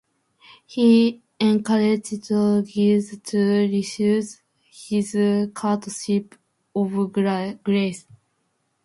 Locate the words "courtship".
5.53-6.33